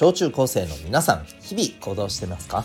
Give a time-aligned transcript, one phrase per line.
[0.00, 2.64] 小中高生の皆さん日々行動してますか？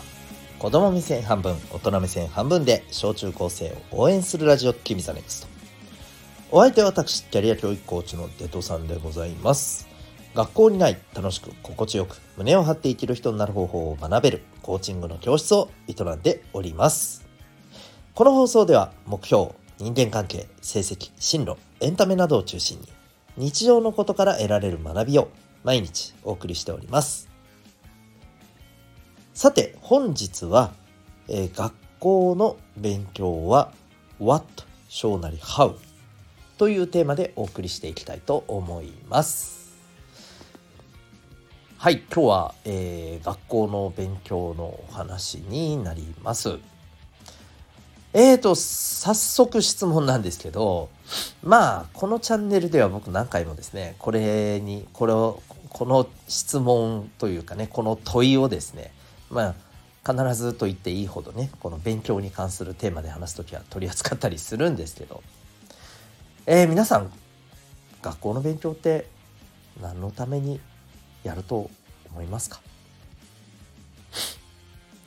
[0.60, 5.48] 子供目線半分大人目線半分で小中高生を応援するラジオキミザネクスト
[6.52, 9.88] お相手は私キャリア教育コーチのデトさんでございます。
[10.36, 17.26] 学校にない楽しく心地よく胸を張って生きる人になる方法を学べるコーチングの教室を営んでおります。
[18.14, 22.86] この放送では目標人間関係成績進路エンタメなどを中心に
[23.36, 25.30] 日常のことから得られる学びを
[25.64, 27.28] 毎日お送りしております。
[29.32, 30.72] さて本日は、
[31.26, 33.72] えー、学校の勉強は
[34.20, 35.74] What 小なり How
[36.56, 39.74] というテーマでお送りしていきたいと思います。
[41.78, 46.58] はい今日は、えー、学校の勉強のお話になります。
[48.12, 50.88] えーと、早速質問なんですけど、
[51.42, 58.92] まあ、このチャンネルでは僕何回もですね、これに、これを、この質問というかね、この問いをですね、
[59.30, 59.54] ま
[60.06, 65.22] あ、必ずと言っていいほどね、この勉強に関するテーマで話す時は取り扱ったりするんですけど、
[66.46, 67.12] えー、皆さん、
[68.02, 69.06] 学校の勉強って
[69.80, 70.60] 何のために
[71.22, 71.70] やると
[72.10, 72.60] 思いますか？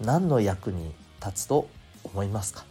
[0.02, 1.70] 何の役に立つと
[2.04, 2.66] 思いますか？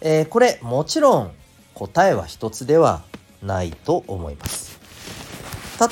[0.00, 1.32] えー、これもちろん
[1.74, 3.02] 答えは一つでは
[3.42, 4.78] ないと思います。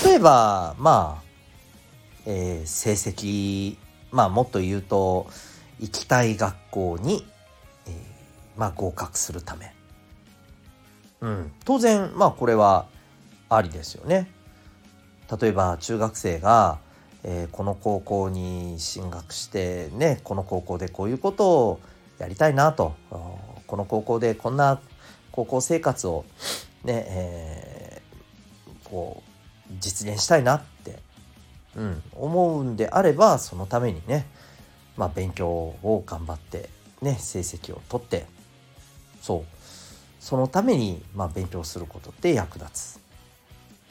[0.04, 1.22] 例えばまあ、
[2.26, 3.76] えー、成績
[4.10, 5.26] まあもっと言うと
[5.80, 7.26] 行きたい学校に、
[7.86, 7.94] えー、
[8.56, 9.72] まあ合格するため。
[11.20, 12.86] うん、当然まあこれは
[13.48, 14.30] ありですよね。
[15.40, 16.78] 例えば中学生が、
[17.24, 21.80] えー、この高校に進学してねこの高校でこういうことを
[22.18, 22.94] やりたいなと
[23.66, 24.80] この高校でこんな
[25.32, 26.24] 高校生活を
[26.84, 29.22] ね、えー、こ
[29.68, 30.98] う実現したいなって、
[31.76, 34.26] うん、思うんであればそのためにね、
[34.96, 36.70] まあ、勉強を頑張って
[37.02, 38.26] ね成績を取って
[39.20, 39.56] そう
[40.20, 43.00] そのために、まあ、勉強することって役立つ。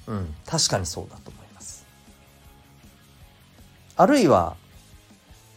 [0.08, 1.86] うん、確かにそうだと思います。
[3.96, 4.56] あるいは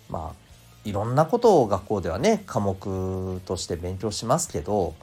[0.08, 0.47] まあ
[0.84, 4.94] いろんなことを学校ではね科目として勉強しますけど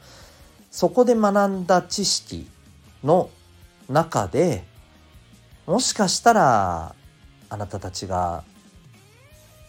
[0.71, 2.47] そこで学んだ知識
[3.03, 3.29] の
[3.89, 4.63] 中で
[5.67, 6.95] もしかしたら
[7.49, 8.43] あなたたちが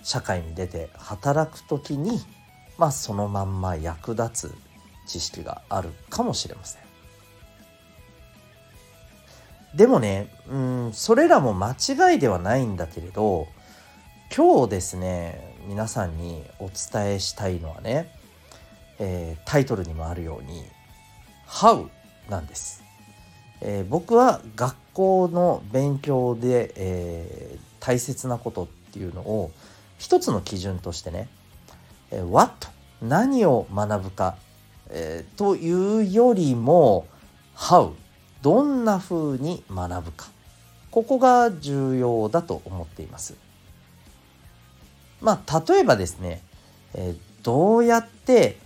[0.03, 2.21] 社会に出て働く時に
[2.79, 4.55] まあそのまんま役立つ
[5.07, 6.83] 知識があるかもしれません。
[9.77, 13.47] でもね、うん、それらも間違いではないんだけれど
[14.35, 18.09] 今日ですね皆さんにお伝えしたいのはね、
[19.01, 20.65] えー、タイトルにもあるように
[21.49, 21.89] 「How」
[22.31, 22.85] なんです。
[23.61, 29.51] えー、僕は学校の勉強で、えー、大切なことっていうのを
[29.99, 31.29] 一つの基準としてね
[32.13, 32.69] 「えー、What」
[33.03, 34.37] 何を学ぶか、
[34.89, 37.09] えー、というよりも
[37.57, 37.93] 「How」
[38.43, 40.29] どんな風に学ぶか
[40.93, 43.46] ここが重要だと思っています。
[45.27, 46.41] まあ、例えばですね、
[46.95, 48.59] えー、どうやって、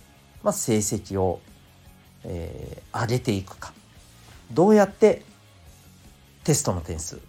[0.43, 1.41] まあ、成績を、
[2.23, 3.73] えー、上げていくか。
[4.51, 5.23] どうやって
[6.43, 7.19] テストの点数、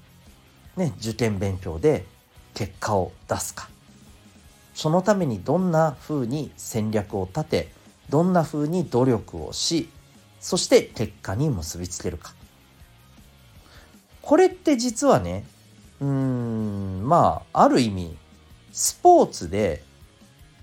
[0.76, 2.04] ね、受験勉強で
[2.52, 3.70] 結果を出すか。
[4.74, 7.72] そのためにどんなふうに戦略を立て
[8.10, 9.88] どんなふうに努力をし
[10.40, 12.34] そして結果に結びつけるか。
[14.20, 15.46] これって実はね
[16.02, 18.18] うんまあある意味
[18.72, 19.82] スポーツで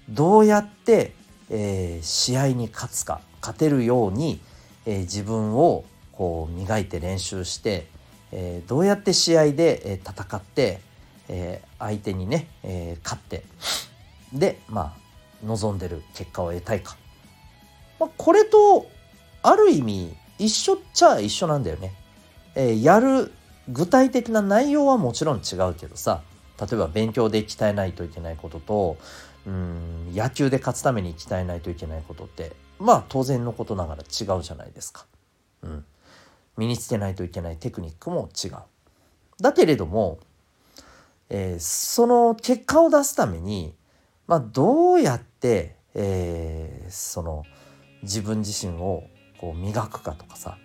[0.09, 1.13] どうやって、
[1.49, 4.41] えー、試合に勝つか勝てるように、
[4.85, 7.87] えー、自分をこう磨いて練習して、
[8.31, 10.81] えー、どうやって試合で、え戦って、
[11.29, 13.43] え相手にね、え勝って
[14.33, 14.95] でま
[15.41, 16.97] あ望んでる結果を得たいか、
[17.99, 18.89] まあ、これと
[19.43, 21.93] ある意味一緒っちゃ一緒なんだよね。
[22.55, 23.31] えやる
[23.69, 26.23] 具体的な内容はもちろん違うけどさ
[26.59, 28.97] 例えば勉強で鍛えないといけないことと
[29.45, 35.05] うん野球で勝つために鍛えないといけないことってまあ当然のことながら違うじゃないですか。
[35.63, 35.85] うん、
[36.57, 38.53] 身につけないといけないテクニックも違う。
[39.41, 40.19] だけれども、
[41.29, 43.73] えー、その結果を出すために、
[44.27, 47.43] まあ、どうやって、えー、その
[48.03, 49.03] 自分自身を
[49.39, 50.57] こう磨くかとかさ、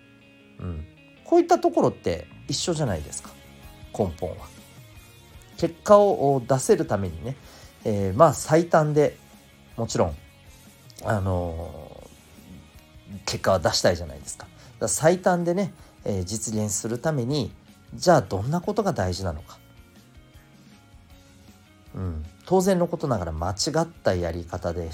[0.58, 0.87] うん、
[1.25, 3.31] こういったところって一緒じゃないですか
[3.96, 4.54] 根本は。
[5.56, 7.37] 結果を出せるためにね、
[7.85, 9.17] えー、まあ最短で
[9.77, 10.17] もちろん
[11.05, 14.47] あのー、結果は出したいじゃないですか。
[14.85, 15.73] か最短でね、
[16.05, 17.53] えー、実現するために
[17.95, 19.59] じゃあどんなことが大事なのか。
[21.95, 24.91] うん、当然のことながら間違ったやり方で、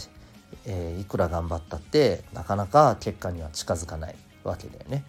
[0.66, 5.04] えー、いくら頑張ったってなかなか結果には近づかないわけだよね。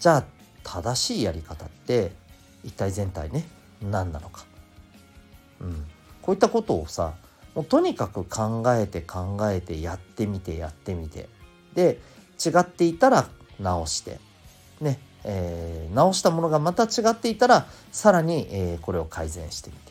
[0.00, 0.24] じゃあ
[0.64, 2.12] 正しいやり方って
[2.64, 3.46] 一体全体ね
[3.82, 4.44] 何なのか。
[5.60, 5.84] うん、
[6.22, 7.14] こういったことをさ
[7.54, 11.28] もうとにかく考えて考えてやってみてやってみて。
[11.74, 12.00] で
[12.44, 13.28] 違っていたら
[13.60, 14.20] 直して。
[14.80, 19.88] ね、えー、直したものがまた違っていたらさらに、えー、これを改善してみて。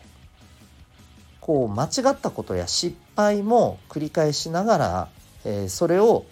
[1.42, 5.10] こう間違ったことや失敗も繰り返しながら、
[5.45, 6.25] えー、それを、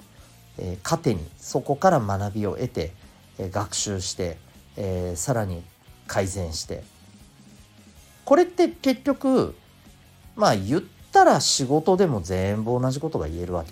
[0.58, 2.94] えー、糧にそこから学びを得て、
[3.38, 4.38] えー、学習して、
[4.76, 5.64] えー、さらに
[6.08, 6.84] 改善して
[8.26, 9.56] これって結局
[10.36, 13.72] まあ言ったら仕事でも全部同じことが言えるわけ。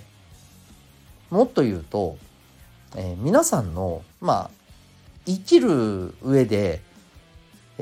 [1.29, 2.17] もっと言うと、
[2.95, 4.51] えー、皆さんのまあ
[5.25, 6.81] 生きる上で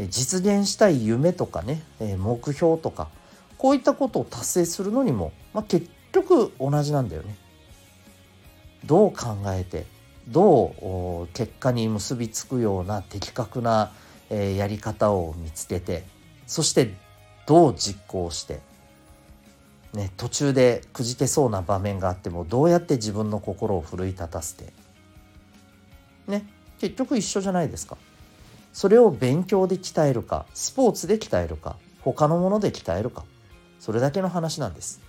[0.09, 1.83] 実現したい夢とかね
[2.17, 3.09] 目標とか
[3.57, 7.35] こういったことを達成するのにも、まあ、結局同じなんだよね。
[8.85, 9.85] どう考えて
[10.27, 13.91] どう結果に結びつくような的確な
[14.29, 16.03] やり方を見つけて
[16.51, 16.93] そして
[17.47, 18.59] どう実行して、
[19.93, 24.73] ね、途中でくじけそうな場面があってもどうやって自分の心を奮い立たせて
[26.27, 26.45] ね
[26.77, 27.97] 結局一緒じゃないですか。
[28.73, 33.23] それを勉強で鍛えるかスポーツで鍛えるか他のもので鍛えるか
[33.79, 34.99] それだけの話なんです。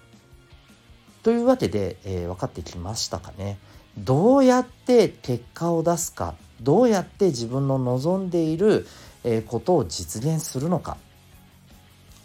[1.24, 3.58] というわけで、えー、分かってきましたかね。
[3.98, 8.86] どうやって結果を出すかどうやって自分の望んでいる
[9.48, 10.98] ことを実現するのか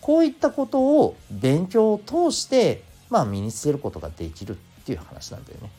[0.07, 4.55] こういったことを勉強を通して、まあ、身につけることができるっ
[4.85, 5.69] ていう話なんだよね。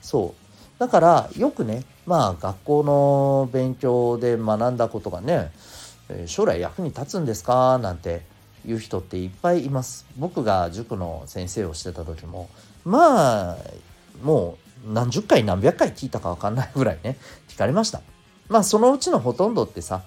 [0.00, 5.50] そうだからよくねまあ学校の勉強で学んだことがね
[6.24, 7.76] 将来役に立つんですか？
[7.76, 8.22] なんて
[8.66, 10.06] いう人っていっぱいいます。
[10.16, 12.48] 僕が塾の先生をしてた時も
[12.86, 13.56] まあ
[14.22, 14.56] も
[14.86, 17.18] う何十回何百回聞いたか分かんないぐらいね
[17.48, 18.00] 聞かれました。
[18.48, 20.00] まあそのうちのほとんどってさ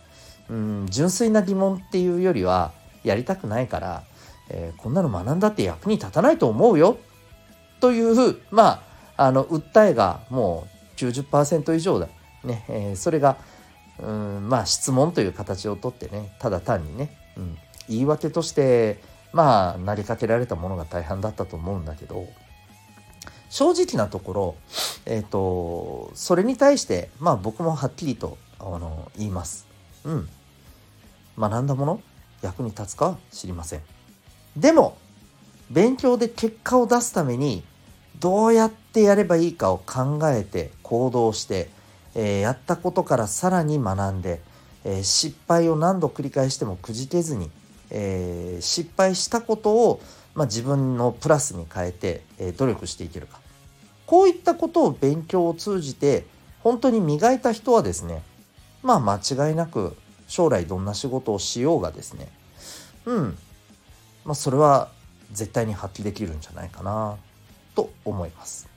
[0.51, 4.03] うん純粋な疑問っていうよりはやりたくないから、
[4.50, 6.98] えー、こんなの学んだって役に立たないと思うよ
[7.80, 8.83] というま
[9.18, 12.07] ああの訴えがもう90%以上だ。
[12.44, 13.38] ねえー、それが
[14.00, 17.57] うんまあ質問という形をとってねただ単にね、うん、
[17.88, 19.00] 言い訳として
[19.31, 22.25] まあなりかけられたものが大半だったと思うんだけど
[23.50, 24.56] 正直なところ、
[25.06, 29.68] えーと、それに対してまあ僕もはっきりとあの言います。
[30.04, 30.30] うん
[31.49, 32.01] 学んだもの？
[32.41, 33.81] 役に立つかは知りません。
[34.55, 34.97] でも
[35.69, 37.63] 勉強で結果を出すために
[38.19, 41.69] どうやってやればいいかを考えて行動して、
[42.13, 44.41] えー、やったことからさらに学んで、
[44.83, 47.49] えー、失敗を何度繰り返してもくじけずに、
[47.89, 50.01] えー、失敗したことを、
[50.35, 53.39] まあ、自分のプラスに変えて、え努力していけるか
[54.05, 56.25] こういったことを勉強を通じて
[56.59, 58.21] 本当に磨いた人はですね
[58.83, 59.95] まあ間違いなく
[60.31, 62.30] 将来どんな仕事をしようがですね。
[63.06, 63.38] うん。
[64.24, 64.89] まあそれは
[65.33, 67.18] 絶対に発揮できるんじゃないかな
[67.75, 68.69] と思います。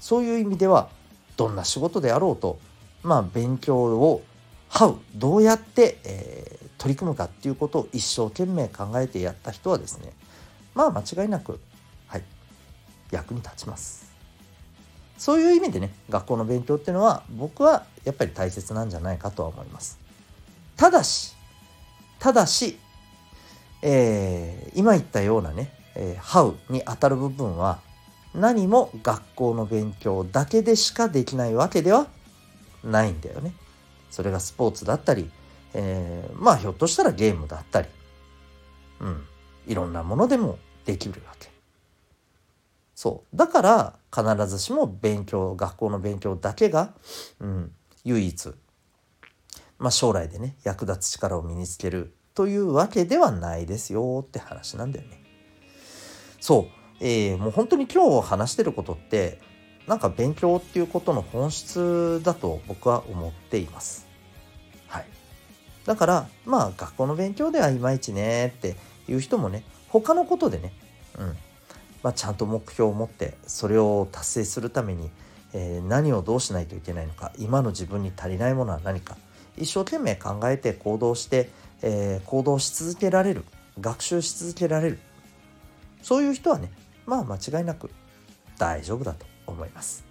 [0.00, 0.88] そういう意味では
[1.36, 2.58] どんな仕事であろうと
[3.02, 4.22] まあ勉強を
[4.70, 10.12] How どうやって、えー、取り組むかっていうことを一生懸命考えてやった人はですね
[10.74, 11.60] まあ間違いなく
[12.06, 12.22] はい
[13.10, 14.10] 役に立ちます。
[15.18, 20.07] そういう意味でね学校の勉強っていうのは僕はやっぱり大切なんじゃないかとは思います。
[20.78, 21.34] ただし
[22.20, 22.78] ただし、
[23.82, 27.80] えー、今言ったようなね、えー、How に当たる部分は
[28.32, 32.06] 何も学校の勉強だけでしかできないわけでは
[32.84, 33.52] ないんだよね。
[34.08, 35.28] それがスポーツだったり、
[35.74, 37.88] えー、まあひょっとしたらゲームだったり、
[39.00, 39.24] うん、
[39.66, 41.50] いろんなものでもできるわけ。
[42.94, 43.36] そう。
[43.36, 46.94] だから必ずしも勉強、学校の勉強だけが、
[47.40, 47.72] うん、
[48.04, 48.54] 唯一
[49.78, 55.22] まあ、将来でね役立つ力を身につけるというわけではないですよって話なんだよね。
[56.40, 56.68] そ
[57.00, 59.40] う、えー、もう本当に今日話してることって
[59.86, 64.06] なんか勉強っていうことの本質だと僕は思っています。
[64.86, 65.06] はい。
[65.84, 68.76] だからまあ学校の勉強ではいまいちねって
[69.08, 70.72] いう人もね他のことでね、
[71.18, 71.36] うん
[72.02, 75.10] まあ、ちゃんと目標を持ってそれを達成するために、
[75.52, 79.16] えー、何をどうしないといけないのか今の自分に足りないものは何か
[79.60, 81.50] 一生懸命考えて行動して、
[81.82, 83.44] えー、行動し続けられる
[83.80, 84.98] 学習し続けられる
[86.02, 86.70] そういう人はね
[87.06, 87.90] まあ間違いなく
[88.58, 90.04] 大丈夫だと思います、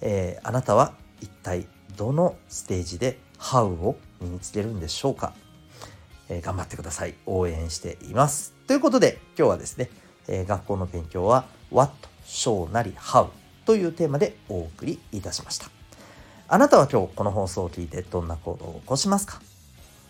[0.00, 5.32] えー、あなたは一体どのステージで How を身につけるんでしょうか、
[6.28, 7.14] えー、頑張ってください。
[7.26, 8.54] 応援しています。
[8.66, 9.90] ということで今日はですね、
[10.28, 11.92] えー、学校の勉強は What,
[12.24, 13.28] s h o なり How
[13.64, 15.77] というテーマでお送りいたしました。
[16.50, 19.38] あなたは今日この放送を聞いてどんな行動を起こしますか？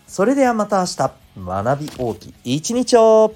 [0.07, 3.33] それではまた明日、学び大きい一日を。